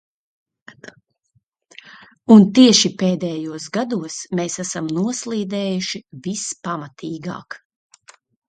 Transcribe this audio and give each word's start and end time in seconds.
Un 2.37 2.47
tieši 2.59 2.91
pēdējos 3.03 3.69
gados 3.77 4.17
mēs 4.41 4.57
esam 4.65 4.89
noslīdējuši 4.97 6.05
vispamatīgāk. 6.29 7.63